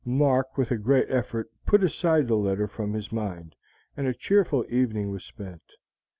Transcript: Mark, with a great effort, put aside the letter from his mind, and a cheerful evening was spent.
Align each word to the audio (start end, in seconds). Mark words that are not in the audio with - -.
Mark, 0.03 0.57
with 0.57 0.71
a 0.71 0.77
great 0.79 1.11
effort, 1.11 1.51
put 1.67 1.83
aside 1.83 2.27
the 2.27 2.33
letter 2.35 2.67
from 2.67 2.93
his 2.95 3.11
mind, 3.11 3.53
and 3.95 4.07
a 4.07 4.15
cheerful 4.15 4.65
evening 4.67 5.11
was 5.11 5.23
spent. 5.23 5.73